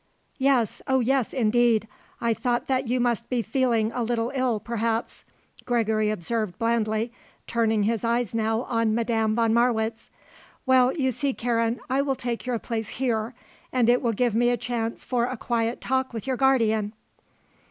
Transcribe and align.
"Yes, 0.39 0.81
oh 0.87 0.99
yes, 0.99 1.31
indeed, 1.31 1.87
I 2.19 2.33
thought 2.33 2.65
that 2.65 2.87
you 2.87 2.99
must 2.99 3.29
be 3.29 3.43
feeling 3.43 3.91
a 3.93 4.01
little 4.01 4.31
ill, 4.33 4.59
perhaps," 4.59 5.25
Gregory 5.63 6.09
observed 6.09 6.57
blandly, 6.57 7.11
turning 7.45 7.83
his 7.83 8.03
eyes 8.03 8.33
now 8.33 8.63
on 8.63 8.95
Madame 8.95 9.35
von 9.35 9.53
Marwitz. 9.53 10.09
"Well, 10.65 10.91
you 10.91 11.11
see, 11.11 11.35
Karen, 11.35 11.79
I 11.87 12.01
will 12.01 12.15
take 12.15 12.47
your 12.47 12.57
place 12.57 12.89
here, 12.89 13.35
and 13.71 13.89
it 13.89 14.01
will 14.01 14.13
give 14.13 14.33
me 14.33 14.49
a 14.49 14.57
chance 14.57 15.03
for 15.03 15.25
a 15.27 15.37
quiet 15.37 15.81
talk 15.81 16.13
with 16.13 16.25
your 16.25 16.35
guardian." 16.35 16.93